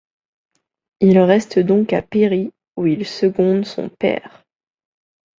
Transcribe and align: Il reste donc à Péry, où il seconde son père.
Il 1.01 1.19
reste 1.21 1.59
donc 1.59 1.93
à 1.93 2.01
Péry, 2.01 2.51
où 2.75 2.87
il 2.87 3.05
seconde 3.05 3.65
son 3.65 3.87
père. 3.89 4.45